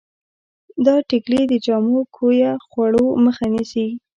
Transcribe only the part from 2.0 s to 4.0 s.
کویه خوړو مخه نیسي.